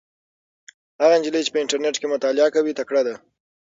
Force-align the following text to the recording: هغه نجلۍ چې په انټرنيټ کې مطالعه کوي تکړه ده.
هغه 1.01 1.15
نجلۍ 1.19 1.41
چې 1.45 1.51
په 1.53 1.59
انټرنيټ 1.61 1.95
کې 2.01 2.07
مطالعه 2.13 2.49
کوي 2.55 2.71
تکړه 2.79 3.01
ده. 3.07 3.15